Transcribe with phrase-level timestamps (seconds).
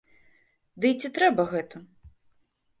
[0.79, 1.75] Ды і ці трэба гэта?